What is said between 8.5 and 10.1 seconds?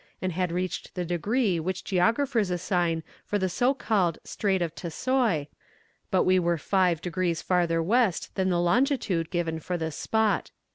longitude given for this